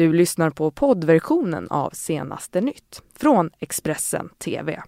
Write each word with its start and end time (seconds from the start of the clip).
Du 0.00 0.12
lyssnar 0.12 0.50
på 0.50 0.70
poddversionen 0.70 1.70
av 1.70 1.90
Senaste 1.90 2.60
nytt 2.60 3.02
från 3.16 3.50
Expressen 3.58 4.28
TV. 4.28 4.82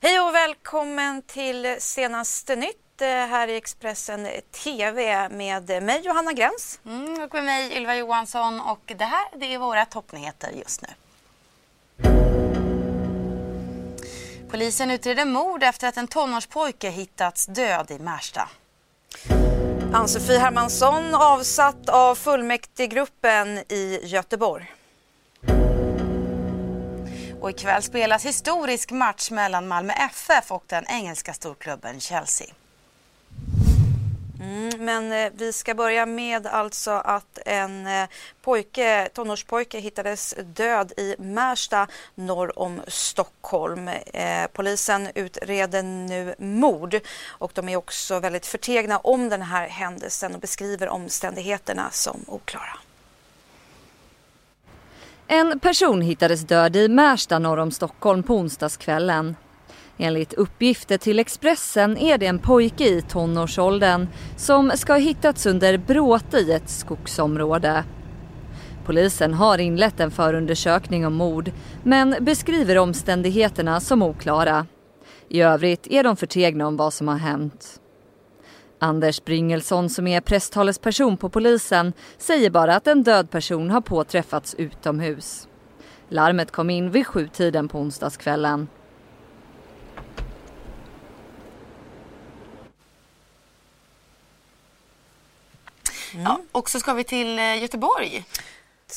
Hej 0.00 0.20
och 0.20 0.34
välkommen 0.34 1.22
till 1.22 1.76
Senaste 1.78 2.56
nytt 2.56 3.00
eh, 3.00 3.06
här 3.08 3.48
i 3.48 3.56
Expressen 3.56 4.28
TV 4.64 5.28
med 5.28 5.82
mig 5.82 6.00
Johanna 6.04 6.32
Gräns. 6.32 6.80
Mm, 6.84 7.22
och 7.22 7.34
med 7.34 7.44
mig 7.44 7.76
Ylva 7.76 7.96
Johansson 7.96 8.60
och 8.60 8.92
det 8.98 9.04
här 9.04 9.28
det 9.36 9.54
är 9.54 9.58
våra 9.58 9.84
toppnyheter 9.84 10.50
just 10.50 10.82
nu. 10.82 10.88
Polisen 14.50 14.90
utreder 14.90 15.24
mord 15.24 15.62
efter 15.62 15.88
att 15.88 15.96
en 15.96 16.08
tonårspojke 16.08 16.90
hittats 16.90 17.46
död 17.46 17.90
i 17.90 17.98
Märsta. 17.98 18.48
Ann-Sofie 19.92 20.38
Hermansson 20.38 21.14
avsatt 21.14 21.88
av 21.88 22.14
fullmäktigegruppen 22.14 23.58
i 23.58 24.00
Göteborg. 24.02 24.74
Och 27.40 27.50
ikväll 27.50 27.82
spelas 27.82 28.26
historisk 28.26 28.90
match 28.90 29.30
mellan 29.30 29.68
Malmö 29.68 29.92
FF 29.92 30.52
och 30.52 30.64
den 30.66 30.84
engelska 30.88 31.34
storklubben 31.34 32.00
Chelsea. 32.00 32.46
Mm, 34.40 34.84
men 34.84 35.12
eh, 35.12 35.32
vi 35.36 35.52
ska 35.52 35.74
börja 35.74 36.06
med 36.06 36.46
alltså 36.46 36.90
att 36.90 37.38
en 37.46 37.86
eh, 37.86 38.08
pojke, 38.42 39.08
tonårspojke 39.14 39.78
hittades 39.78 40.34
död 40.54 40.92
i 40.96 41.14
Märsta 41.18 41.86
norr 42.14 42.58
om 42.58 42.80
Stockholm. 42.86 43.88
Eh, 43.88 44.46
polisen 44.52 45.08
utreder 45.14 45.82
nu 45.82 46.34
mord 46.38 47.00
och 47.28 47.52
de 47.54 47.68
är 47.68 47.76
också 47.76 48.20
väldigt 48.20 48.46
förtegna 48.46 48.98
om 48.98 49.28
den 49.28 49.42
här 49.42 49.68
händelsen 49.68 50.34
och 50.34 50.40
beskriver 50.40 50.88
omständigheterna 50.88 51.90
som 51.90 52.24
oklara. 52.26 52.78
En 55.26 55.60
person 55.60 56.02
hittades 56.02 56.40
död 56.40 56.76
i 56.76 56.88
Märsta 56.88 57.38
norr 57.38 57.58
om 57.58 57.70
Stockholm 57.70 58.22
på 58.22 58.34
onsdagskvällen. 58.34 59.36
Enligt 60.00 60.32
uppgifter 60.32 60.98
till 60.98 61.18
Expressen 61.18 61.98
är 61.98 62.18
det 62.18 62.26
en 62.26 62.38
pojke 62.38 62.84
i 62.84 63.02
tonårsåldern 63.02 64.06
som 64.36 64.72
ska 64.74 64.92
ha 64.92 65.00
hittats 65.00 65.46
under 65.46 65.78
bråte 65.78 66.38
i 66.38 66.52
ett 66.52 66.68
skogsområde. 66.68 67.84
Polisen 68.84 69.34
har 69.34 69.58
inlett 69.58 70.00
en 70.00 70.10
förundersökning 70.10 71.06
om 71.06 71.14
mord 71.14 71.52
men 71.82 72.16
beskriver 72.20 72.78
omständigheterna 72.78 73.80
som 73.80 74.02
oklara. 74.02 74.66
I 75.28 75.40
övrigt 75.40 75.86
är 75.86 76.04
de 76.04 76.16
förtegna 76.16 76.66
om 76.66 76.76
vad 76.76 76.92
som 76.92 77.08
har 77.08 77.16
hänt. 77.16 77.80
Anders 78.78 79.24
Bringelsson 79.24 79.90
som 79.90 80.06
är 80.06 80.20
presstalesperson 80.20 81.16
på 81.16 81.28
polisen 81.28 81.92
säger 82.18 82.50
bara 82.50 82.76
att 82.76 82.86
en 82.86 83.02
död 83.02 83.30
person 83.30 83.70
har 83.70 83.80
påträffats 83.80 84.54
utomhus. 84.54 85.48
Larmet 86.08 86.50
kom 86.50 86.70
in 86.70 86.90
vid 86.90 87.06
sjutiden 87.06 87.68
på 87.68 87.78
onsdagskvällen. 87.78 88.68
Ja, 96.28 96.40
och 96.52 96.70
så 96.70 96.80
ska 96.80 96.92
vi 96.92 97.04
till 97.04 97.38
eh, 97.38 97.62
Göteborg. 97.62 98.24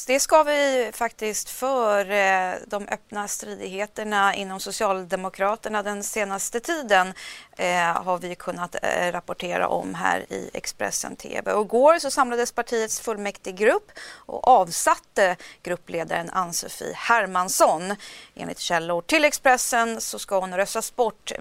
Det 0.08 0.20
ska 0.20 0.44
vi 0.44 0.92
faktiskt 0.94 1.50
för 1.50 2.12
eh, 2.12 2.54
de 2.68 2.88
öppna 2.88 3.28
stridigheterna 3.28 4.36
inom 4.36 4.60
Socialdemokraterna 4.60 5.84
den 5.84 6.04
senaste 6.04 6.60
tiden 6.60 7.14
eh, 7.58 8.04
har 8.04 8.18
vi 8.18 8.36
kunnat 8.36 8.76
rapportera 9.12 9.68
om 9.68 9.96
här 9.96 10.20
i 10.34 10.50
Expressen 10.54 11.16
TV. 11.16 11.54
Och 11.54 11.66
igår 11.66 12.00
så 12.00 12.12
samlades 12.12 12.52
partiets 12.52 13.00
fullmäktigegrupp 13.00 13.92
och 14.14 14.48
avsatte 14.48 15.36
gruppledaren 15.64 16.30
Ann-Sofie 16.30 16.94
Hermansson. 16.96 17.96
Enligt 18.36 18.60
källor 18.60 19.02
till 19.02 19.26
Expressen 19.26 20.02
så 20.02 20.20
ska 20.20 20.40
hon 20.40 20.56
röstas 20.56 20.96
bort 20.96 21.32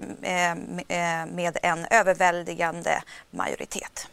med 1.27 1.57
en 1.61 1.85
överväldigande 1.89 3.01
majoritet. 3.31 4.07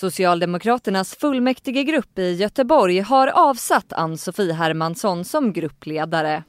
Socialdemokraternas 0.00 1.16
fullmäktigegrupp 1.16 2.18
i 2.18 2.32
Göteborg 2.32 3.00
har 3.00 3.26
avsatt 3.26 3.92
Ann-Sofie 3.92 4.52
Hermansson 4.52 5.24
som 5.24 5.52
gruppledare. 5.52 6.42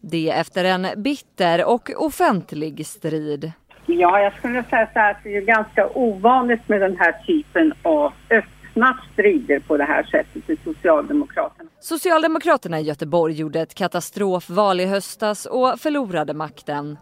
Det 0.00 0.30
efter 0.30 0.64
en 0.64 0.86
bitter 0.96 1.64
och 1.64 1.90
offentlig 1.96 2.86
strid. 2.86 3.52
Ja, 3.86 4.20
jag 4.20 4.38
skulle 4.38 4.64
säga 4.64 4.88
så 4.92 4.98
här 4.98 5.10
att 5.10 5.24
det 5.24 5.36
är 5.36 5.40
ganska 5.40 5.88
ovanligt 5.94 6.68
med 6.68 6.80
den 6.80 6.96
här 6.96 7.12
typen 7.26 7.72
av 7.82 8.12
öppna 8.30 8.98
strider 9.12 9.60
på 9.60 9.76
det 9.76 9.84
här 9.84 10.02
sättet 10.02 10.50
i 10.50 10.56
Socialdemokraterna. 10.64 11.68
Socialdemokraterna 11.80 12.80
i 12.80 12.82
Göteborg 12.82 13.34
gjorde 13.34 13.60
ett 13.60 13.74
katastrofval 13.74 14.80
i 14.80 14.86
höstas 14.86 15.46
och 15.46 15.80
förlorade 15.80 16.34
makten. 16.34 16.98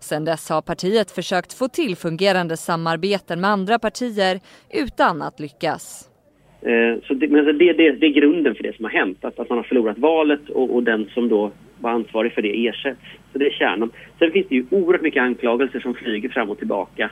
Sedan 0.00 0.24
dess 0.24 0.50
har 0.50 0.62
partiet 0.62 1.10
försökt 1.10 1.52
få 1.52 1.68
till 1.68 1.96
fungerande 1.96 2.56
samarbeten 2.56 3.40
med 3.40 3.50
andra 3.50 3.78
partier 3.78 4.40
utan 4.70 5.22
att 5.22 5.40
lyckas. 5.40 6.10
Eh, 6.62 7.02
så 7.06 7.14
det, 7.14 7.28
men 7.28 7.44
det, 7.44 7.52
det, 7.52 7.92
det, 7.92 8.06
är 8.06 8.20
grunden 8.20 8.54
för 8.54 8.62
det 8.62 8.76
som 8.76 8.84
har 8.84 8.92
hänt, 8.92 9.24
att, 9.24 9.38
att 9.38 9.48
man 9.48 9.58
har 9.58 9.62
förlorat 9.62 9.98
valet 9.98 10.48
och, 10.48 10.74
och, 10.74 10.82
den 10.82 11.10
som 11.14 11.28
då 11.28 11.52
var 11.80 11.90
ansvarig 11.90 12.32
för 12.32 12.42
det 12.42 12.66
ersätts. 12.66 13.00
Så 13.32 13.38
det 13.38 13.46
är 13.46 13.50
kärnan. 13.50 13.92
Sen 14.18 14.32
finns 14.32 14.46
det 14.48 14.54
ju 14.54 14.66
oerhört 14.70 15.02
mycket 15.02 15.22
anklagelser 15.22 15.80
som 15.80 15.94
flyger 15.94 16.28
fram 16.28 16.50
och 16.50 16.58
tillbaka 16.58 17.10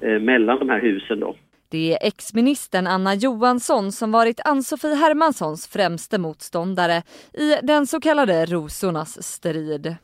eh, 0.00 0.18
mellan 0.18 0.58
de 0.58 0.68
här 0.68 0.80
husen 0.80 1.20
då. 1.20 1.36
Det 1.70 1.92
är 1.92 2.06
ex-ministern 2.06 2.86
Anna 2.86 3.14
Johansson 3.14 3.92
som 3.92 4.12
varit 4.12 4.40
Ann-Sofie 4.44 4.94
Hermanssons 4.94 5.68
främste 5.68 6.18
motståndare 6.18 7.02
i 7.34 7.54
den 7.62 7.86
så 7.86 8.00
kallade 8.00 8.46
rosornas 8.46 9.22
strid. 9.22 9.96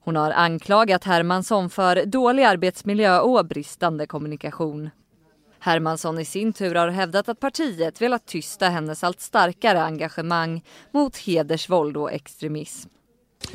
Hon 0.00 0.16
har 0.16 0.30
anklagat 0.30 1.04
Hermansson 1.04 1.70
för 1.70 2.06
dålig 2.06 2.44
arbetsmiljö 2.44 3.20
och 3.20 3.46
bristande 3.46 4.06
kommunikation. 4.06 4.90
Hermansson 5.60 6.18
i 6.18 6.24
sin 6.24 6.52
tur 6.52 6.74
har 6.74 6.88
hävdat 6.88 7.28
att 7.28 7.40
partiet 7.40 8.02
velat 8.02 8.26
tysta 8.26 8.68
hennes 8.68 9.04
allt 9.04 9.20
starkare 9.20 9.82
engagemang 9.82 10.64
mot 10.92 11.16
hedersvåld 11.16 11.96
och 11.96 12.12
extremism. 12.12 12.88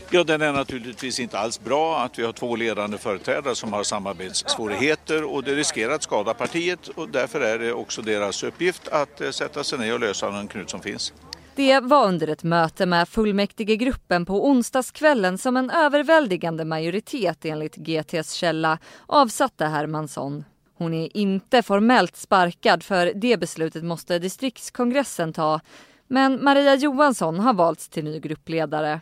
Ja, 0.10 0.24
den 0.24 0.42
är 0.42 0.52
naturligtvis 0.52 1.20
inte 1.20 1.40
alls 1.40 1.60
bra 1.64 2.00
att 2.00 2.20
vi 2.20 2.26
har 2.26 2.34
två 2.34 2.56
ledande 2.56 2.98
företrädare 2.98 3.56
som 3.56 3.74
har 3.74 3.84
samarbetssvårigheter 3.84 5.24
och 5.24 5.44
det 5.44 5.56
riskerar 5.56 5.94
att 5.94 6.04
skada 6.04 6.34
partiet 6.34 6.88
och 6.88 7.10
därför 7.10 7.42
är 7.42 7.60
det 7.60 7.74
också 7.74 8.02
deras 8.02 8.44
uppgift 8.44 8.88
att 8.88 9.22
eh, 9.22 9.30
sätta 9.30 9.64
sig 9.64 9.80
ner 9.80 9.94
och 9.94 10.00
lösa 10.00 10.32
den 10.32 10.48
knut 10.48 10.70
som 10.70 10.82
finns. 10.82 11.14
Det 11.56 11.80
var 11.80 12.08
under 12.08 12.28
ett 12.28 12.44
möte 12.44 12.86
med 12.86 13.10
fullmäktigegruppen 13.10 14.26
på 14.26 14.48
onsdagskvällen 14.48 15.38
som 15.38 15.58
en 15.58 15.70
överväldigande 15.70 16.66
majoritet 16.66 17.46
enligt 17.46 17.76
GTs 17.76 18.34
källa 18.34 18.78
avsatte 19.06 19.66
Hermansson. 19.66 20.46
Hon 20.78 20.94
är 20.94 21.18
inte 21.18 21.62
formellt 21.62 22.16
sparkad 22.16 22.84
för 22.84 23.12
det 23.16 23.38
beslutet 23.38 23.84
måste 23.84 24.20
distriktskongressen 24.20 25.34
ta 25.34 25.60
men 26.08 26.44
Maria 26.44 26.76
Johansson 26.76 27.40
har 27.40 27.54
valts 27.54 27.90
till 27.90 28.04
ny 28.04 28.20
gruppledare. 28.20 29.02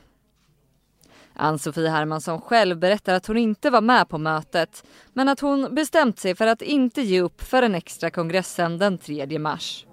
Ann-Sofie 1.33 1.89
Hermansson 1.89 2.41
själv 2.41 2.77
berättar 2.77 3.13
att 3.13 3.27
hon 3.27 3.37
inte 3.37 3.69
var 3.69 3.81
med 3.81 4.09
på 4.09 4.17
mötet 4.17 4.83
men 5.13 5.29
att 5.29 5.39
hon 5.39 5.75
bestämt 5.75 6.19
sig 6.19 6.35
för 6.35 6.47
att 6.47 6.61
inte 6.61 7.01
ge 7.01 7.21
upp 7.21 7.41
för 7.41 7.61
den 7.61 7.75
extra 7.75 8.09
kongressen 8.09 8.77
den 8.77 8.97
3 8.97 9.39
mars. 9.39 9.85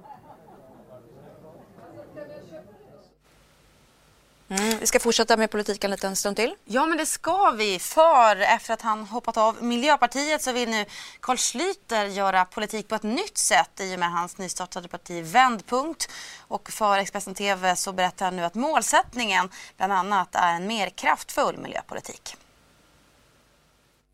Mm, 4.50 4.78
vi 4.80 4.86
ska 4.86 4.98
fortsätta 5.00 5.36
med 5.36 5.50
politiken 5.50 5.90
lite 5.90 6.06
en 6.06 6.16
stund 6.16 6.36
till. 6.36 6.54
Ja, 6.64 6.86
men 6.86 6.98
det 6.98 7.06
ska 7.06 7.50
vi. 7.50 7.78
För 7.78 8.36
efter 8.36 8.74
att 8.74 8.82
han 8.82 9.04
hoppat 9.04 9.36
av 9.36 9.62
Miljöpartiet 9.62 10.42
så 10.42 10.52
vill 10.52 10.68
nu 10.70 10.84
Carl 11.20 11.36
Schlüter 11.36 12.06
göra 12.06 12.44
politik 12.44 12.88
på 12.88 12.94
ett 12.94 13.02
nytt 13.02 13.38
sätt 13.38 13.80
i 13.80 13.94
och 13.94 13.98
med 13.98 14.12
hans 14.12 14.38
nystartade 14.38 14.88
parti 14.88 15.24
Vändpunkt. 15.24 16.10
Och 16.48 16.68
för 16.70 16.98
Expressen 16.98 17.34
TV 17.34 17.76
så 17.76 17.92
berättar 17.92 18.24
han 18.24 18.36
nu 18.36 18.42
att 18.42 18.54
målsättningen 18.54 19.48
bland 19.76 19.92
annat 19.92 20.34
är 20.34 20.54
en 20.56 20.66
mer 20.66 20.88
kraftfull 20.88 21.58
miljöpolitik. 21.58 22.36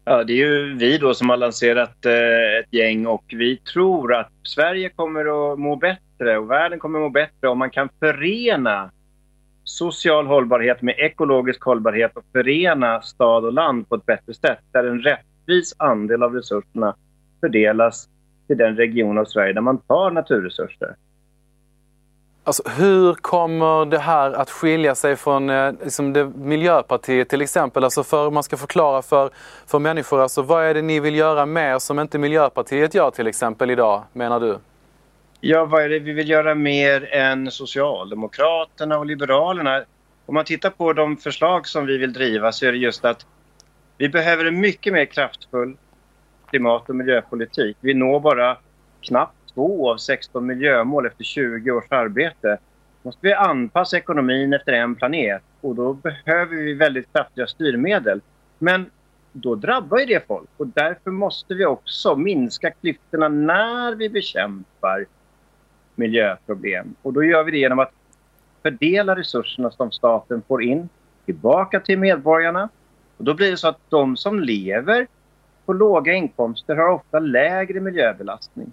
Ja, 0.04 0.25
det 0.25 0.32
är 0.32 0.37
ju 0.37 0.75
vi 0.75 0.98
då 0.98 1.14
som 1.14 1.28
har 1.28 1.37
lanserat 1.37 2.06
eh, 2.06 2.58
ett 2.60 2.72
gäng 2.72 3.06
och 3.06 3.25
vi 3.28 3.56
tror 3.56 4.14
att 4.14 4.32
Sverige 4.42 4.88
kommer 4.88 5.52
att 5.52 5.58
må 5.58 5.76
bättre 5.76 6.38
och 6.38 6.50
världen 6.50 6.78
kommer 6.78 6.98
att 6.98 7.02
må 7.02 7.10
bättre 7.10 7.48
om 7.48 7.58
man 7.58 7.70
kan 7.70 7.88
förena 8.00 8.90
social 9.64 10.26
hållbarhet 10.26 10.82
med 10.82 10.94
ekologisk 10.99 11.62
hållbarhet 11.62 12.16
och 12.16 12.25
förena 12.32 13.02
stad 13.02 13.44
och 13.44 13.52
land 13.52 13.88
på 13.88 13.94
ett 13.94 14.06
bättre 14.06 14.34
sätt 14.34 14.58
där 14.72 14.84
en 14.84 15.02
rättvis 15.02 15.75
andel 15.78 16.22
av 16.22 16.34
resurserna 16.34 16.96
fördelas 17.40 18.08
till 18.46 18.56
den 18.56 18.76
region 18.76 19.19
av 19.19 19.25
Sverige 19.25 19.52
där 19.52 19.61
man 19.61 19.78
tar 19.78 20.11
naturresurser. 20.11 20.94
Alltså, 22.46 22.62
hur 22.69 23.14
kommer 23.14 23.84
det 23.84 23.99
här 23.99 24.32
att 24.32 24.50
skilja 24.50 24.94
sig 24.94 25.16
från 25.16 25.50
eh, 25.50 25.72
liksom 25.84 26.12
det 26.12 26.25
Miljöpartiet 26.25 27.28
till 27.28 27.40
exempel? 27.40 27.84
Alltså 27.84 28.02
för 28.02 28.31
man 28.31 28.43
ska 28.43 28.56
förklara 28.56 29.02
för, 29.02 29.31
för 29.66 29.78
människor, 29.78 30.20
alltså, 30.20 30.43
vad 30.43 30.64
är 30.64 30.75
det 30.75 30.82
ni 30.82 31.00
vill 31.00 31.14
göra 31.14 31.46
mer 31.46 31.78
som 31.78 31.99
inte 31.99 32.19
Miljöpartiet 32.19 32.94
gör 32.94 33.11
till 33.11 33.26
exempel 33.26 33.70
idag, 33.70 34.02
menar 34.12 34.40
du? 34.40 34.58
Ja, 35.46 35.64
vad 35.64 35.82
är 35.82 35.88
det 35.88 35.99
vi 35.99 36.12
vill 36.12 36.29
göra 36.29 36.55
mer 36.55 37.14
än 37.14 37.50
Socialdemokraterna 37.50 38.99
och 38.99 39.06
Liberalerna? 39.06 39.85
Om 40.26 40.35
man 40.35 40.44
tittar 40.44 40.70
på 40.70 40.93
de 40.93 41.17
förslag 41.17 41.67
som 41.67 41.87
vi 41.87 41.99
vill 41.99 42.12
driva 42.12 42.52
så 42.52 42.67
är 42.67 42.73
det 42.73 42.79
just 42.79 43.05
att 43.05 43.26
vi 43.99 44.08
behöver 44.08 44.44
en 44.44 44.61
mycket 44.61 44.93
mer 44.93 45.05
kraftfull 45.05 45.76
klimat 46.50 46.88
och 46.88 46.96
miljöpolitik. 46.96 47.76
Vi 47.81 47.94
når 47.94 48.20
bara 48.20 48.56
knappt 49.00 49.55
två 49.55 49.91
av 49.91 49.96
16 49.96 50.46
miljömål 50.46 51.06
efter 51.06 51.25
20 51.25 51.70
års 51.70 51.93
arbete. 51.93 52.58
måste 53.02 53.20
vi 53.23 53.32
anpassa 53.32 53.97
ekonomin 53.97 54.52
efter 54.52 54.73
en 54.73 54.94
planet 54.94 55.43
och 55.61 55.75
då 55.75 55.93
behöver 55.93 56.56
vi 56.56 56.75
väldigt 56.75 57.12
kraftiga 57.12 57.47
styrmedel. 57.47 58.20
Men 58.58 58.90
då 59.32 59.55
drabbar 59.55 59.99
ju 59.99 60.06
det 60.06 60.26
folk 60.26 60.50
och 60.56 60.67
därför 60.67 61.11
måste 61.11 61.55
vi 61.55 61.67
också 61.67 62.17
minska 62.17 62.70
klyftorna 62.70 63.29
när 63.29 63.94
vi 63.94 64.08
bekämpar 64.08 65.06
miljöproblem. 65.94 66.94
Och 67.02 67.12
då 67.12 67.25
gör 67.25 67.44
vi 67.44 67.50
det 67.50 67.58
genom 67.58 67.79
att 67.79 67.93
fördela 68.62 69.17
resurserna 69.17 69.70
som 69.70 69.93
staten 69.93 70.43
får 70.49 70.62
in 70.62 70.88
tillbaka 71.25 71.81
till 71.81 71.99
medborgarna. 71.99 72.69
Och 73.17 73.25
då 73.25 73.35
blir 73.35 73.50
det 73.50 73.56
så 73.56 73.69
att 73.69 73.81
de 73.88 74.17
som 74.17 74.41
lever 74.41 75.06
på 75.67 75.73
låga 75.73 76.12
inkomster 76.12 76.76
har 76.76 76.88
ofta 76.88 77.19
lägre 77.19 77.81
miljöbelastning. 77.81 78.73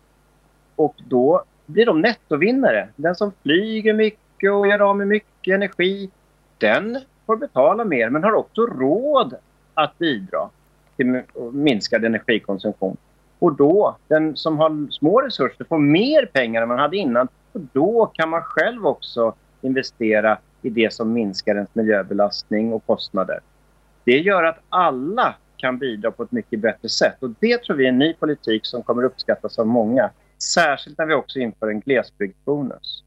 Och 0.75 0.95
då 1.07 1.43
blir 1.65 1.85
de 1.85 2.01
nettovinnare. 2.01 2.89
Den 2.95 3.15
som 3.15 3.31
flyger 3.43 3.93
mycket 3.93 4.51
och 4.51 4.67
gör 4.67 4.79
av 4.79 4.97
med 4.97 5.07
mycket 5.07 5.53
energi, 5.53 6.09
den 6.57 6.99
får 7.25 7.37
betala 7.37 7.85
mer 7.85 8.09
men 8.09 8.23
har 8.23 8.33
också 8.33 8.65
råd 8.65 9.35
att 9.73 9.97
bidra 9.97 10.49
till 10.95 11.21
minskad 11.51 12.05
energikonsumtion. 12.05 12.97
Och 13.41 13.55
då, 13.55 13.97
den 14.07 14.35
som 14.35 14.57
har 14.57 14.91
små 14.91 15.21
resurser 15.21 15.65
får 15.69 15.77
mer 15.77 16.25
pengar 16.25 16.61
än 16.61 16.67
man 16.67 16.79
hade 16.79 16.97
innan. 16.97 17.27
Och 17.51 17.61
då 17.73 18.11
kan 18.13 18.29
man 18.29 18.41
själv 18.41 18.87
också 18.87 19.33
investera 19.61 20.37
i 20.61 20.69
det 20.69 20.93
som 20.93 21.13
minskar 21.13 21.55
ens 21.55 21.75
miljöbelastning 21.75 22.73
och 22.73 22.85
kostnader. 22.85 23.39
Det 24.03 24.17
gör 24.17 24.43
att 24.43 24.57
alla 24.69 25.35
kan 25.57 25.77
bidra 25.77 26.11
på 26.11 26.23
ett 26.23 26.31
mycket 26.31 26.59
bättre 26.59 26.89
sätt. 26.89 27.15
Och 27.19 27.29
det 27.39 27.63
tror 27.63 27.75
vi 27.75 27.85
är 27.85 27.89
en 27.89 27.99
ny 27.99 28.13
politik 28.13 28.65
som 28.65 28.83
kommer 28.83 29.03
uppskattas 29.03 29.59
av 29.59 29.67
många. 29.67 30.09
Särskilt 30.53 30.97
när 30.97 31.05
vi 31.05 31.13
också 31.13 31.39
inför 31.39 31.67
en 31.67 31.79
glesbygdsbonus. 31.79 33.03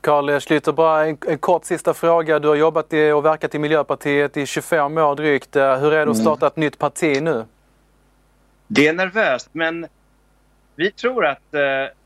Carl 0.00 0.30
Schlüter, 0.30 0.72
bara 0.72 1.06
en, 1.06 1.16
en, 1.26 1.38
kort 1.38 1.64
sista 1.64 1.94
fråga. 1.94 2.38
Du 2.38 2.48
har 2.48 2.54
jobbat 2.54 2.92
i, 2.92 3.10
och 3.10 3.24
verkat 3.24 3.54
i 3.54 3.58
Miljöpartiet 3.58 4.36
i 4.36 4.46
25 4.46 4.98
år 4.98 5.16
drygt. 5.16 5.56
Hur 5.56 5.62
är 5.62 5.90
det 5.90 6.02
att 6.02 6.04
mm. 6.04 6.14
starta 6.14 6.46
ett 6.46 6.56
nytt 6.56 6.78
parti 6.78 7.22
nu? 7.22 7.44
Det 8.74 8.88
är 8.88 8.92
nervöst, 8.92 9.48
men 9.52 9.86
vi 10.76 10.90
tror 10.90 11.26
att 11.26 11.54
eh, 11.54 11.60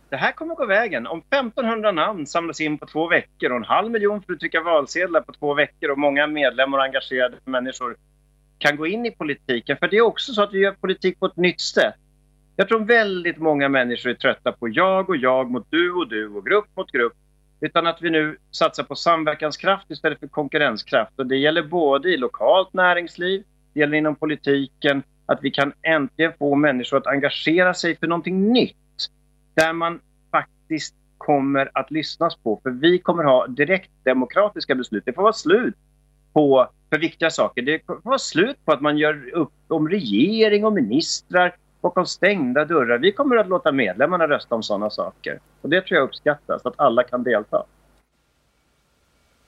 det 0.09 0.17
här 0.17 0.33
kommer 0.33 0.55
gå 0.55 0.67
vägen. 0.67 1.07
Om 1.07 1.19
1500 1.19 1.93
namn 1.93 2.27
samlas 2.27 2.61
in 2.61 2.79
på 2.79 2.87
två 2.87 3.09
veckor 3.09 3.51
och 3.51 3.57
en 3.57 3.65
halv 3.65 3.91
miljon 3.91 4.23
för 4.23 4.33
att 4.33 4.41
trycka 4.41 4.61
valsedlar 4.61 5.21
på 5.21 5.33
två 5.33 5.55
veckor 5.55 5.91
och 5.91 5.99
många 5.99 6.27
medlemmar 6.27 6.79
och 6.79 6.85
engagerade 6.85 7.37
människor 7.45 7.97
kan 8.59 8.77
gå 8.77 8.87
in 8.87 9.07
i 9.07 9.11
politiken. 9.11 9.77
För 9.77 9.89
det 9.89 9.97
är 9.97 10.01
också 10.01 10.33
så 10.33 10.43
att 10.43 10.55
vi 10.55 10.59
gör 10.59 10.73
politik 10.73 11.21
på 11.21 11.27
ett 11.27 11.37
nytt 11.37 11.61
sätt. 11.61 11.95
Jag 12.57 12.69
tror 12.69 12.85
väldigt 12.85 13.39
många 13.39 13.69
människor 13.69 14.11
är 14.11 14.15
trötta 14.15 14.53
på 14.53 14.69
jag 14.69 15.09
och 15.09 15.17
jag 15.17 15.51
mot 15.51 15.67
du 15.71 15.93
och 15.93 16.09
du 16.09 16.29
och 16.29 16.47
grupp 16.47 16.77
mot 16.77 16.93
grupp. 16.93 17.15
Utan 17.61 17.87
att 17.87 18.03
vi 18.03 18.11
nu 18.11 18.39
satsar 18.51 18.83
på 18.83 18.95
samverkanskraft 18.95 19.91
istället 19.91 20.21
för 20.21 20.29
konkurrenskraft. 20.29 21.13
Och 21.19 21.27
det 21.27 21.37
gäller 21.37 21.63
både 21.63 22.09
i 22.09 22.17
lokalt 22.17 22.73
näringsliv, 22.73 23.43
det 23.73 23.81
gäller 23.81 23.97
inom 23.97 24.17
politiken, 24.17 25.03
att 25.27 25.39
vi 25.43 25.51
kan 25.51 25.73
äntligen 25.83 26.33
få 26.39 26.55
människor 26.55 26.97
att 26.97 27.07
engagera 27.07 27.75
sig 27.75 27.97
för 27.97 28.07
någonting 28.07 28.53
nytt. 28.53 28.77
Där 29.55 29.73
man 29.73 30.01
faktiskt 30.31 30.95
kommer 31.19 31.71
att 31.75 31.91
lyssnas 31.91 32.37
på. 32.37 32.61
För 32.63 32.71
vi 32.71 32.99
kommer 32.99 33.25
ha 33.25 33.47
direkt 33.47 33.91
demokratiska 34.05 34.75
beslut. 34.75 35.03
Det 35.07 35.13
får 35.13 35.23
vara 35.23 35.33
slut 35.33 35.75
på 36.33 36.69
för 36.91 36.99
viktiga 36.99 37.31
saker. 37.31 37.63
Det 37.63 37.87
får 37.87 38.01
vara 38.03 38.19
slut 38.19 38.65
på 38.65 38.73
att 38.73 38.81
man 38.81 38.99
gör 38.99 39.31
upp 39.35 39.53
om 39.69 39.89
regering 39.89 40.65
och 40.65 40.73
ministrar 40.73 41.55
bakom 41.81 42.07
stängda 42.07 42.65
dörrar. 42.65 42.99
Vi 42.99 43.13
kommer 43.13 43.37
att 43.37 43.49
låta 43.49 43.73
medlemmarna 43.73 44.29
rösta 44.29 44.55
om 44.55 44.63
sådana 44.63 44.91
saker. 44.91 45.41
Och 45.61 45.69
det 45.69 45.81
tror 45.81 45.99
jag 45.99 46.05
uppskattas, 46.05 46.67
att 46.67 46.75
alla 46.77 47.03
kan 47.03 47.23
delta. 47.23 47.65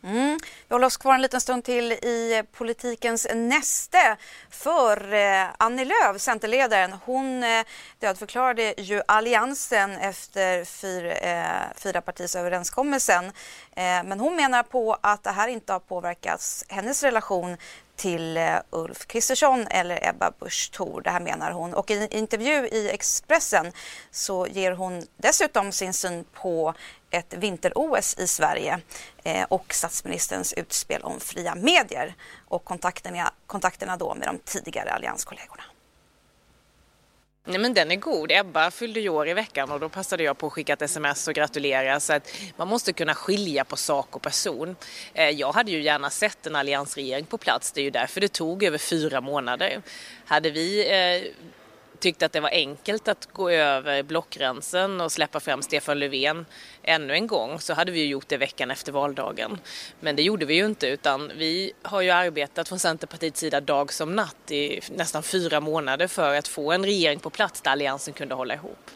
Mm. 0.03 0.39
Vi 0.69 0.75
håller 0.75 0.87
oss 0.87 0.97
kvar 0.97 1.15
en 1.15 1.23
liten 1.23 1.41
stund 1.41 1.65
till 1.65 1.93
i 1.93 2.43
politikens 2.53 3.27
näste. 3.35 4.17
För 4.51 5.13
eh, 5.15 5.47
Annie 5.59 5.85
Lööf, 5.85 6.21
Centerledaren, 6.21 6.93
hon 7.05 7.43
eh, 7.43 7.65
dödförklarade 7.99 8.75
ju 8.79 9.03
Alliansen 9.09 9.91
efter 9.91 10.65
fyr, 10.65 11.19
eh, 11.23 11.77
fyra 11.77 12.01
partis 12.01 12.37
överenskommelsen. 12.37 13.25
Eh, 13.25 14.05
men 14.05 14.21
hon 14.21 14.37
menar 14.37 14.63
på 14.63 14.97
att 15.01 15.25
det 15.25 15.31
här 15.31 15.49
inte 15.49 15.73
har 15.73 15.81
påverkat 15.81 16.65
hennes 16.69 17.03
relation 17.03 17.57
till 17.99 18.37
eh, 18.37 18.57
Ulf 18.71 19.07
Kristersson 19.07 19.67
eller 19.71 20.09
Ebba 20.09 20.33
Busch 20.39 20.71
Thor. 20.73 21.01
Det 21.01 21.11
här 21.11 21.21
menar 21.21 21.51
hon. 21.51 21.75
Och 21.75 21.91
i 21.91 21.99
en 21.99 22.09
intervju 22.13 22.69
i 22.69 22.91
Expressen 22.91 23.73
så 24.11 24.47
ger 24.47 24.73
hon 24.73 25.07
dessutom 25.17 25.73
sin 25.73 25.93
syn 25.93 26.25
på 26.33 26.75
ett 27.11 27.35
vinter-OS 27.35 28.19
i 28.19 28.27
Sverige 28.27 28.81
eh, 29.25 29.47
och 29.49 29.75
statsministerns 29.75 30.53
utspel 30.53 31.03
om 31.03 31.21
fria 31.21 31.55
medier 31.55 32.15
och 32.49 32.65
kontakterna, 32.65 33.33
kontakterna 33.47 33.97
då 33.97 34.15
med 34.15 34.29
de 34.29 34.39
tidigare 34.39 34.93
allianskollegorna. 34.93 35.63
Nej 37.49 37.59
men 37.59 37.75
den 37.75 37.91
är 37.91 37.97
god. 37.97 38.33
Ebba 38.33 38.71
fyllde 38.71 39.01
ju 39.01 39.09
år 39.09 39.29
i 39.29 39.35
veckan 39.35 39.71
och 39.71 39.81
då 39.81 39.89
passade 39.89 40.23
jag 40.23 40.39
på 40.39 40.47
att 40.47 40.53
skicka 40.53 40.73
ett 40.73 40.83
sms 40.83 41.29
och 41.29 41.35
gratulera. 41.35 42.01
Så 42.01 42.13
att 42.13 42.31
man 42.57 42.69
måste 42.69 42.93
kunna 42.93 43.15
skilja 43.15 43.65
på 43.65 43.77
sak 43.77 44.17
och 44.17 44.23
person. 44.23 44.77
Eh, 45.15 45.31
jag 45.31 45.53
hade 45.53 45.71
ju 45.71 45.83
gärna 45.83 46.11
sett 46.11 46.47
en 46.47 46.57
alliansregering 46.57 47.25
på 47.25 47.39
plats. 47.39 47.73
Det 47.73 47.81
är 47.81 47.85
ju 47.85 47.91
därför 47.91 48.21
det 48.21 48.29
tog 48.29 48.63
över 48.63 48.79
fyra 48.79 49.21
månader. 49.21 49.83
Hade 50.25 50.51
vi 50.51 50.89
eh, 50.91 51.33
tyckte 52.01 52.27
att 52.27 52.33
det 52.33 52.41
var 52.41 52.51
enkelt 52.51 53.09
att 53.09 53.29
gå 53.33 53.51
över 53.51 54.03
blockgränsen 54.03 55.01
och 55.01 55.13
släppa 55.13 55.41
fram 55.41 55.63
Stefan 55.63 55.99
Löfven 55.99 56.47
ännu 56.83 57.13
en 57.15 57.27
gång 57.27 57.61
så 57.61 57.75
hade 57.75 57.93
vi 57.93 58.01
ju 58.01 58.07
gjort 58.07 58.29
det 58.29 58.37
veckan 58.37 58.71
efter 58.71 58.93
valdagen. 58.93 59.59
Men 60.01 60.17
det 60.17 60.23
gjorde 60.23 60.47
vi 60.47 60.55
ju 60.55 60.67
inte 60.67 60.87
utan 60.87 61.33
vi 61.37 61.73
har 61.83 62.01
ju 62.01 62.11
arbetat 62.11 62.69
från 62.69 62.79
Centerpartiets 62.79 63.41
sida 63.41 63.61
dag 63.61 63.93
som 63.93 64.17
natt 64.17 64.51
i 64.51 64.81
nästan 64.91 65.23
fyra 65.23 65.61
månader 65.61 66.07
för 66.07 66.35
att 66.35 66.49
få 66.49 66.73
en 66.73 66.85
regering 66.85 67.21
på 67.21 67.31
plats 67.31 67.61
där 67.61 67.71
Alliansen 67.71 68.15
kunde 68.15 68.35
hålla 68.35 68.55
ihop. 68.55 68.91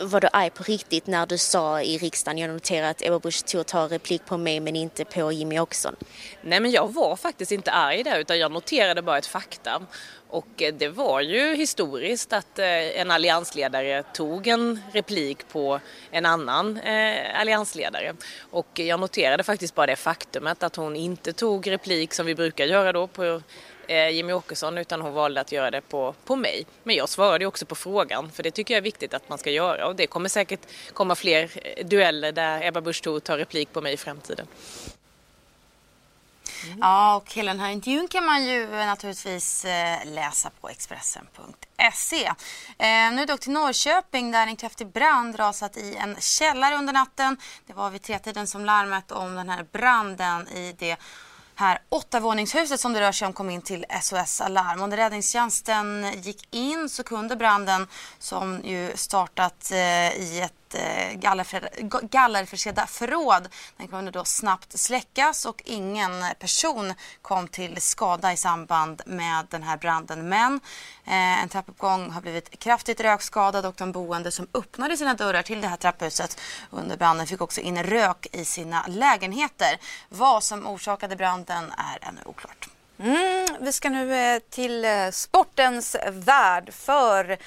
Var 0.00 0.20
du 0.20 0.28
arg 0.32 0.50
på 0.50 0.62
riktigt 0.62 1.06
när 1.06 1.26
du 1.26 1.38
sa 1.38 1.82
i 1.82 1.98
riksdagen, 1.98 2.38
jag 2.38 2.50
noterar 2.50 2.90
att 2.90 3.02
Ebba 3.02 3.18
Busch 3.18 3.44
Thor 3.44 3.62
tar 3.62 3.88
replik 3.88 4.26
på 4.26 4.36
mig 4.36 4.60
men 4.60 4.76
inte 4.76 5.04
på 5.04 5.32
Jimmy 5.32 5.58
Åkesson? 5.58 5.96
Nej 6.42 6.60
men 6.60 6.70
jag 6.70 6.92
var 6.92 7.16
faktiskt 7.16 7.52
inte 7.52 7.70
arg 7.70 8.02
där 8.02 8.18
utan 8.18 8.38
jag 8.38 8.52
noterade 8.52 9.02
bara 9.02 9.18
ett 9.18 9.26
fakta. 9.26 9.82
Och 10.28 10.62
eh, 10.62 10.74
det 10.74 10.88
var 10.88 11.20
ju 11.20 11.54
historiskt 11.54 12.32
att 12.32 12.58
eh, 12.58 13.00
en 13.00 13.10
alliansledare 13.10 14.02
tog 14.02 14.46
en 14.46 14.80
replik 14.92 15.48
på 15.48 15.80
en 16.10 16.26
annan 16.26 16.76
eh, 16.76 17.40
alliansledare. 17.40 18.14
Och 18.50 18.68
jag 18.74 19.00
noterade 19.00 19.42
faktiskt 19.42 19.74
bara 19.74 19.86
det 19.86 19.96
faktumet 19.96 20.62
att 20.62 20.76
hon 20.76 20.96
inte 20.96 21.32
tog 21.32 21.70
replik 21.70 22.14
som 22.14 22.26
vi 22.26 22.34
brukar 22.34 22.64
göra 22.64 22.92
då 22.92 23.06
på 23.06 23.42
Eh, 23.88 24.08
Jimmy 24.08 24.32
Åkesson 24.32 24.78
utan 24.78 25.00
hon 25.00 25.12
valde 25.12 25.40
att 25.40 25.52
göra 25.52 25.70
det 25.70 25.80
på, 25.80 26.14
på 26.24 26.36
mig. 26.36 26.66
Men 26.82 26.96
jag 26.96 27.08
svarade 27.08 27.46
också 27.46 27.66
på 27.66 27.74
frågan 27.74 28.30
för 28.30 28.42
det 28.42 28.50
tycker 28.50 28.74
jag 28.74 28.78
är 28.78 28.82
viktigt 28.82 29.14
att 29.14 29.28
man 29.28 29.38
ska 29.38 29.50
göra 29.50 29.86
och 29.86 29.96
det 29.96 30.06
kommer 30.06 30.28
säkert 30.28 30.60
komma 30.92 31.14
fler 31.14 31.50
eh, 31.54 31.86
dueller 31.86 32.32
där 32.32 32.66
Ebba 32.66 32.80
Busch 32.80 33.02
tar 33.02 33.38
replik 33.38 33.72
på 33.72 33.80
mig 33.80 33.92
i 33.92 33.96
framtiden. 33.96 34.46
Mm. 36.64 36.78
Ja, 36.80 37.16
och 37.16 37.32
hela 37.32 37.52
den 37.52 37.60
här 37.60 37.70
intervjun 37.70 38.08
kan 38.08 38.24
man 38.24 38.44
ju 38.44 38.62
eh, 38.62 38.86
naturligtvis 38.86 39.66
läsa 40.04 40.50
på 40.60 40.68
Expressen.se. 40.68 42.32
Nu 43.12 43.26
dock 43.26 43.40
till 43.40 43.52
Norrköping 43.52 44.30
där 44.30 44.46
en 44.46 44.56
kraftig 44.56 44.86
brand 44.86 45.38
rasat 45.38 45.76
i 45.76 45.96
en 45.96 46.16
källare 46.20 46.74
under 46.74 46.92
natten. 46.92 47.36
Det 47.66 47.72
var 47.72 47.90
vid 47.90 48.02
tretiden 48.02 48.46
som 48.46 48.64
larmet 48.64 49.12
om 49.12 49.34
den 49.34 49.48
här 49.48 49.66
branden 49.72 50.48
i 50.48 50.74
det 50.78 50.96
här 51.58 51.78
åttavåningshuset 51.88 52.80
som 52.80 52.92
det 52.92 53.00
rör 53.00 53.12
sig 53.12 53.26
om 53.26 53.32
kom 53.32 53.50
in 53.50 53.62
till 53.62 53.84
SOS 54.02 54.40
Alarm. 54.40 54.82
Och 54.82 54.88
när 54.88 54.96
räddningstjänsten 54.96 56.12
gick 56.22 56.54
in 56.54 56.88
så 56.88 57.02
kunde 57.02 57.36
branden 57.36 57.86
som 58.18 58.60
ju 58.64 58.92
startat 58.94 59.70
eh, 59.70 59.78
i 60.12 60.40
ett 60.44 60.57
eh, 60.74 61.14
gallerförsedda 62.02 62.86
förråd. 62.86 63.48
Den 63.76 63.88
kunde 63.88 64.10
då 64.10 64.24
snabbt 64.24 64.78
släckas 64.78 65.46
och 65.46 65.62
ingen 65.64 66.24
person 66.38 66.94
kom 67.22 67.48
till 67.48 67.80
skada 67.80 68.32
i 68.32 68.36
samband 68.36 69.02
med 69.06 69.46
den 69.50 69.62
här 69.62 69.76
branden. 69.76 70.28
Men 70.28 70.60
eh, 71.04 71.42
en 71.42 71.48
trappuppgång 71.48 72.10
har 72.10 72.20
blivit 72.20 72.58
kraftigt 72.58 73.00
rökskadad 73.00 73.66
och 73.66 73.74
de 73.78 73.92
boende 73.92 74.30
som 74.30 74.46
öppnade 74.54 74.96
sina 74.96 75.14
dörrar 75.14 75.42
till 75.42 75.60
det 75.60 75.68
här 75.68 75.76
trapphuset 75.76 76.40
under 76.70 76.96
branden 76.96 77.26
fick 77.26 77.40
också 77.40 77.60
in 77.60 77.82
rök 77.82 78.26
i 78.32 78.44
sina 78.44 78.84
lägenheter. 78.88 79.78
Vad 80.08 80.44
som 80.44 80.66
orsakade 80.66 81.16
branden 81.16 81.64
är 81.64 82.08
ännu 82.08 82.20
oklart. 82.24 82.68
Mm, 83.00 83.46
vi 83.60 83.72
ska 83.72 83.90
nu 83.90 84.14
eh, 84.14 84.38
till 84.50 84.84
eh, 84.84 85.10
sportens 85.10 85.96
värld 86.12 86.72
för 86.72 87.38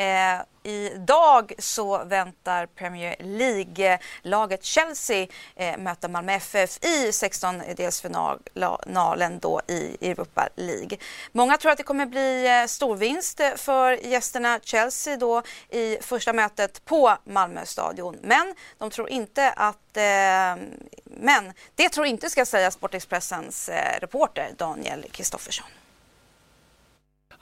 Eh, 0.00 0.40
idag 0.62 1.52
så 1.58 2.04
väntar 2.04 2.66
Premier 2.66 3.16
League-laget 3.18 4.64
Chelsea 4.64 5.26
eh, 5.56 5.78
möta 5.78 6.08
Malmö 6.08 6.32
FF 6.32 6.84
i 6.84 7.10
16-delsfinalen 7.10 9.40
då 9.40 9.60
i 9.66 9.96
Europa 10.10 10.48
League. 10.54 10.98
Många 11.32 11.56
tror 11.56 11.72
att 11.72 11.78
det 11.78 11.84
kommer 11.84 12.06
bli 12.06 12.46
eh, 12.46 12.66
storvinst 12.66 13.40
eh, 13.40 13.54
för 13.56 14.06
gästerna 14.06 14.60
Chelsea 14.62 15.16
då 15.16 15.42
i 15.68 15.98
första 16.00 16.32
mötet 16.32 16.84
på 16.84 17.16
Malmö 17.24 17.66
stadion. 17.66 18.16
Men 18.22 18.54
de 18.78 18.90
tror 18.90 19.08
inte 19.08 19.50
att 19.50 19.96
eh, 19.96 20.56
men 21.04 21.52
det 21.74 21.88
tror 21.88 22.06
inte 22.06 22.30
ska 22.30 22.46
säga 22.46 22.70
Sportexpressens 22.70 23.68
eh, 23.68 24.00
reporter 24.00 24.50
Daniel 24.56 25.06
Kristoffersson. 25.10 25.66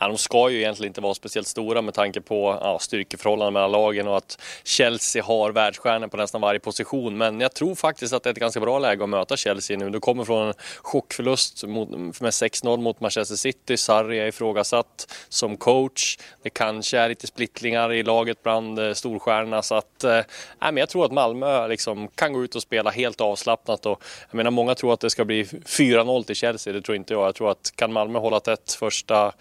Ja, 0.01 0.09
de 0.09 0.19
ska 0.19 0.51
ju 0.51 0.59
egentligen 0.59 0.91
inte 0.91 1.01
vara 1.01 1.15
speciellt 1.15 1.47
stora 1.47 1.83
med 1.83 1.95
tanke 1.95 2.21
på 2.21 2.59
ja, 2.61 2.79
styrkeförhållanden 2.79 3.53
mellan 3.53 3.73
lagen 3.73 4.09
och 4.09 4.17
att 4.17 4.41
Chelsea 4.65 5.25
har 5.25 5.53
världsstjärnor 5.53 6.09
på 6.09 6.17
nästan 6.17 6.41
varje 6.41 6.61
position. 6.61 7.19
Men 7.19 7.41
jag 7.41 7.55
tror 7.55 7.75
faktiskt 7.75 8.13
att 8.13 8.23
det 8.23 8.29
är 8.29 8.33
ett 8.33 8.39
ganska 8.39 8.61
bra 8.61 8.79
läge 8.79 9.03
att 9.03 9.09
möta 9.09 9.37
Chelsea 9.37 9.77
nu. 9.77 9.91
Du 9.91 10.01
kommer 10.01 10.25
från 10.25 10.49
en 10.49 10.55
chockförlust 10.83 11.65
mot, 11.65 11.91
med 12.21 12.31
6-0 12.31 12.77
mot 12.77 13.01
Manchester 13.01 13.37
City. 13.37 13.77
Sarri 13.77 14.19
är 14.19 14.27
ifrågasatt 14.27 15.15
som 15.29 15.57
coach. 15.57 16.19
Det 16.43 16.51
kanske 16.51 16.99
är 16.99 17.09
lite 17.09 17.27
splittringar 17.27 17.93
i 17.93 18.03
laget 18.03 18.43
bland 18.43 18.79
eh, 18.79 18.93
storstjärnorna. 18.93 19.63
Så 19.63 19.75
att, 19.75 20.05
eh, 20.05 20.21
men 20.59 20.77
jag 20.77 20.89
tror 20.89 21.05
att 21.05 21.13
Malmö 21.13 21.69
liksom 21.69 22.09
kan 22.09 22.33
gå 22.33 22.45
ut 22.45 22.55
och 22.55 22.63
spela 22.63 22.91
helt 22.91 23.21
avslappnat. 23.21 23.87
Och, 23.87 24.03
jag 24.31 24.37
menar, 24.37 24.51
många 24.51 24.75
tror 24.75 24.93
att 24.93 25.01
det 25.01 25.11
ska 25.11 25.25
bli 25.25 25.45
4-0 25.45 26.23
till 26.23 26.37
Chelsea. 26.37 26.73
Det 26.73 26.83
tror 26.83 26.97
inte 26.97 27.15
jag. 27.15 27.27
Jag 27.27 27.35
tror 27.35 27.51
att 27.51 27.73
kan 27.77 27.93
Malmö 27.93 28.19
hålla 28.19 28.41
tätt 28.41 28.73
första 28.73 29.33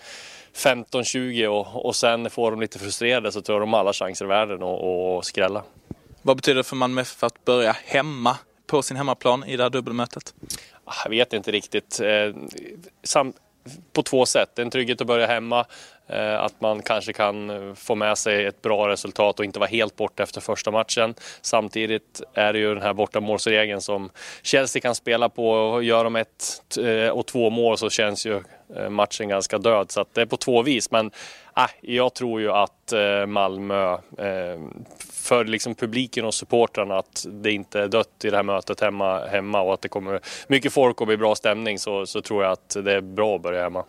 15-20 0.57 1.47
och, 1.47 1.85
och 1.85 1.95
sen 1.95 2.29
får 2.29 2.51
de 2.51 2.61
lite 2.61 2.79
frustrerade 2.79 3.31
så 3.31 3.41
tror 3.41 3.55
jag 3.55 3.61
de 3.61 3.73
har 3.73 3.79
alla 3.79 3.93
chanser 3.93 4.25
i 4.25 4.27
världen 4.27 4.63
att, 4.63 4.83
att 4.83 5.25
skrälla. 5.25 5.63
Vad 6.21 6.35
betyder 6.35 6.57
det 6.57 6.63
för 6.63 6.75
Malmö 6.75 7.01
FF 7.01 7.23
att 7.23 7.45
börja 7.45 7.75
hemma 7.85 8.37
på 8.67 8.81
sin 8.81 8.97
hemmaplan 8.97 9.43
i 9.43 9.57
det 9.57 9.63
här 9.63 9.69
dubbelmötet? 9.69 10.33
Ah, 10.85 10.93
jag 11.03 11.09
vet 11.09 11.33
inte 11.33 11.51
riktigt. 11.51 11.99
Eh, 11.99 12.33
på 13.93 14.03
två 14.03 14.25
sätt. 14.25 14.59
En 14.59 14.69
trygghet 14.69 15.01
att 15.01 15.07
börja 15.07 15.27
hemma. 15.27 15.65
Eh, 16.07 16.43
att 16.43 16.61
man 16.61 16.81
kanske 16.81 17.13
kan 17.13 17.75
få 17.75 17.95
med 17.95 18.17
sig 18.17 18.45
ett 18.45 18.61
bra 18.61 18.89
resultat 18.89 19.39
och 19.39 19.45
inte 19.45 19.59
vara 19.59 19.69
helt 19.69 19.95
borta 19.95 20.23
efter 20.23 20.41
första 20.41 20.71
matchen. 20.71 21.15
Samtidigt 21.41 22.21
är 22.33 22.53
det 22.53 22.59
ju 22.59 22.73
den 22.73 22.83
här 22.83 22.93
bortamålsregeln 22.93 23.81
som 23.81 24.09
Chelsea 24.41 24.81
kan 24.81 24.95
spela 24.95 25.29
på. 25.29 25.79
Gör 25.81 26.03
de 26.03 26.15
ett 26.15 26.61
eh, 26.79 27.09
och 27.09 27.25
två 27.25 27.49
mål 27.49 27.77
så 27.77 27.89
känns 27.89 28.25
ju 28.25 28.41
Eh, 28.75 28.89
matchen 28.89 29.29
ganska 29.29 29.57
död. 29.57 29.91
Så 29.91 30.05
det 30.13 30.21
är 30.21 30.25
på 30.25 30.37
två 30.37 30.61
vis. 30.61 30.91
Men 30.91 31.11
äh, 31.57 31.69
jag 31.81 32.13
tror 32.13 32.41
ju 32.41 32.51
att 32.51 32.91
eh, 32.91 33.25
Malmö, 33.25 33.93
eh, 33.93 34.59
för 35.11 35.45
liksom 35.45 35.75
publiken 35.75 36.25
och 36.25 36.33
supportrarna, 36.33 36.97
att 36.97 37.25
det 37.29 37.51
inte 37.51 37.81
är 37.81 37.87
dött 37.87 38.25
i 38.25 38.29
det 38.29 38.35
här 38.35 38.43
mötet 38.43 38.81
hemma, 38.81 39.25
hemma 39.25 39.61
och 39.61 39.73
att 39.73 39.81
det 39.81 39.89
kommer 39.89 40.19
mycket 40.47 40.73
folk 40.73 41.01
och 41.01 41.07
blir 41.07 41.17
bra 41.17 41.35
stämning 41.35 41.79
så, 41.79 42.05
så 42.05 42.21
tror 42.21 42.43
jag 42.43 42.51
att 42.51 42.77
det 42.83 42.93
är 42.93 43.01
bra 43.01 43.35
att 43.35 43.41
börja 43.41 43.63
hemma. 43.63 43.83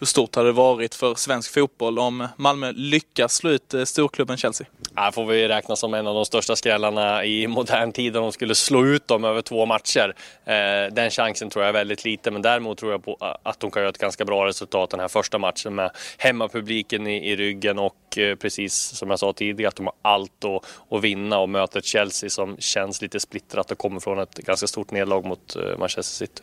Hur 0.00 0.06
stort 0.06 0.36
hade 0.36 0.48
det 0.48 0.52
varit 0.52 0.94
för 0.94 1.14
svensk 1.14 1.54
fotboll 1.54 1.98
om 1.98 2.28
Malmö 2.36 2.72
lyckas 2.72 3.34
slå 3.34 3.50
ut 3.50 3.74
eh, 3.74 3.84
storklubben 3.84 4.36
Chelsea? 4.36 4.66
Här 4.94 5.10
får 5.10 5.26
vi 5.26 5.48
räkna 5.48 5.76
som 5.76 5.94
en 5.94 6.06
av 6.06 6.14
de 6.14 6.24
största 6.24 6.56
skrällarna 6.56 7.24
i 7.24 7.46
modern 7.46 7.92
tid 7.92 8.16
om 8.16 8.22
de 8.22 8.32
skulle 8.32 8.54
slå 8.54 8.86
ut 8.86 9.08
dem 9.08 9.24
över 9.24 9.42
två 9.42 9.66
matcher. 9.66 10.14
Eh, 10.44 10.94
den 10.94 11.10
chansen 11.10 11.50
tror 11.50 11.64
jag 11.64 11.68
är 11.68 11.72
väldigt 11.72 12.04
liten 12.04 12.32
men 12.32 12.42
däremot 12.42 12.78
tror 12.78 12.92
jag 12.92 13.04
på 13.04 13.16
eh, 13.20 13.34
att 13.42 13.60
de 13.60 13.70
kan 13.70 13.82
göra 13.82 13.90
ett 13.90 13.98
ganska 13.98 14.24
bra 14.24 14.46
resultat 14.46 14.90
den 14.90 15.00
här 15.00 15.08
första 15.08 15.38
matchen 15.38 15.74
med 15.74 15.90
hemmapubliken 16.18 17.06
i, 17.06 17.30
i 17.30 17.36
ryggen 17.36 17.78
och 17.78 17.94
precis 18.40 18.74
som 18.74 19.10
jag 19.10 19.18
sa 19.18 19.32
tidigare 19.32 19.68
att 19.68 19.76
de 19.76 19.86
har 19.86 19.94
allt 20.02 20.44
att, 20.44 20.64
att 20.90 21.04
vinna 21.04 21.38
och 21.38 21.48
möter 21.48 21.78
ett 21.78 21.84
Chelsea 21.84 22.30
som 22.30 22.56
känns 22.58 23.02
lite 23.02 23.20
splittrat 23.20 23.70
och 23.70 23.78
kommer 23.78 24.00
från 24.00 24.18
ett 24.18 24.34
ganska 24.34 24.66
stort 24.66 24.90
nederlag 24.90 25.22
mot 25.24 25.56
Manchester 25.78 26.26
City. 26.26 26.42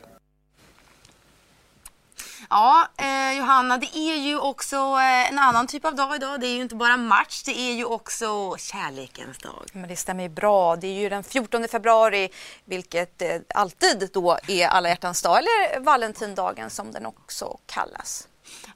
Ja, 2.49 2.87
eh, 2.97 3.37
Johanna, 3.37 3.77
det 3.77 3.97
är 3.97 4.15
ju 4.15 4.39
också 4.39 4.75
eh, 4.75 5.29
en 5.29 5.39
annan 5.39 5.67
typ 5.67 5.85
av 5.85 5.95
dag 5.95 6.15
idag. 6.15 6.39
Det 6.39 6.47
är 6.47 6.55
ju 6.55 6.61
inte 6.61 6.75
bara 6.75 6.97
match, 6.97 7.43
det 7.43 7.59
är 7.59 7.73
ju 7.73 7.85
också 7.85 8.55
kärlekens 8.57 9.37
dag. 9.37 9.65
Men 9.73 9.89
det 9.89 9.95
stämmer 9.95 10.23
ju 10.23 10.29
bra. 10.29 10.75
Det 10.75 10.87
är 10.87 10.93
ju 10.93 11.09
den 11.09 11.23
14 11.23 11.67
februari, 11.67 12.29
vilket 12.65 13.21
eh, 13.21 13.37
alltid 13.55 14.09
då 14.13 14.37
är 14.47 14.67
alla 14.67 14.89
hjärtans 14.89 15.21
dag, 15.21 15.37
eller 15.37 15.79
Valentindagen 15.79 16.69
som 16.69 16.91
den 16.91 17.05
också 17.05 17.57
kallas. 17.65 18.27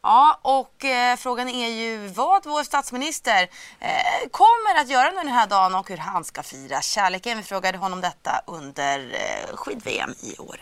Ja, 0.02 0.40
och 0.42 0.86
eh, 0.86 1.16
frågan 1.16 1.50
är 1.50 1.68
ju 1.68 2.08
vad 2.08 2.46
vår 2.46 2.64
statsminister 2.64 3.50
eh, 3.80 4.30
kommer 4.32 4.82
att 4.82 4.90
göra 4.90 5.12
den 5.12 5.28
här 5.28 5.48
dagen 5.48 5.76
och 5.76 5.90
hur 5.90 5.98
han 5.98 6.24
ska 6.24 6.44
fira 6.44 6.82
kärleken. 6.82 7.38
Vi 7.38 7.44
frågade 7.44 7.78
honom 7.78 8.02
detta 8.02 8.42
under 8.48 9.00
eh, 9.00 9.56
skid-VM 9.56 10.14
i 10.22 10.36
Åre. 10.40 10.62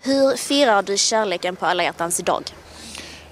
Hur 0.00 0.36
firar 0.36 0.82
du 0.82 0.96
kärleken 0.96 1.56
på 1.56 1.66
alla 1.66 1.82
hjärtans 1.82 2.18
dag? 2.18 2.42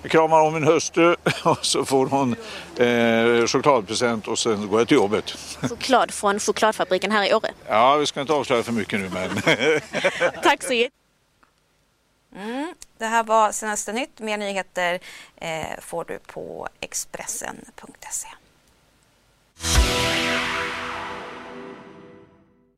Jag 0.03 0.11
kramar 0.11 0.41
om 0.41 0.55
min 0.55 0.65
hustru 0.65 1.17
och 1.45 1.67
så 1.67 1.85
får 1.85 2.07
hon 2.07 2.37
eh, 2.77 3.47
chokladpresent 3.47 4.29
och 4.29 4.39
sen 4.39 4.69
går 4.69 4.81
jag 4.81 4.89
till 4.89 4.97
jobbet. 4.97 5.31
Choklad 5.71 6.11
från 6.11 6.41
chokladfabriken 6.41 7.13
här 7.13 7.31
i 7.31 7.35
Åre? 7.35 7.51
Ja, 7.69 7.97
vi 7.97 8.07
ska 8.07 8.21
inte 8.21 8.33
avslöja 8.33 8.63
för 8.63 8.73
mycket 8.73 9.01
nu 9.01 9.09
men... 9.09 9.43
Tack 10.43 10.63
så 10.63 10.71
mycket. 10.71 10.93
Mm, 12.37 12.75
det 12.99 13.07
här 13.07 13.25
var 13.25 13.53
senaste 13.53 13.93
nytt. 13.93 14.19
Mer 14.19 14.37
nyheter 14.39 15.01
eh, 15.37 15.81
får 15.81 16.05
du 16.05 16.19
på 16.19 16.69
Expressen.se. 16.81 18.29